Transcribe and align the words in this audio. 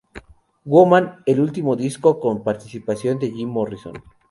Woman, 0.65 1.17
el 1.27 1.39
último 1.39 1.75
disco 1.75 2.19
con 2.19 2.43
participación 2.43 3.19
de 3.19 3.29
Jim 3.29 3.49
Morrison. 3.49 4.03